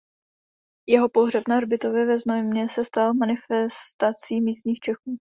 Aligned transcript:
Jeho 0.87 1.09
pohřeb 1.09 1.43
na 1.47 1.55
hřbitově 1.57 2.05
ve 2.05 2.19
Znojmě 2.19 2.69
se 2.69 2.85
stal 2.85 3.13
manifestací 3.13 4.41
místních 4.41 4.79
Čechů. 4.79 5.17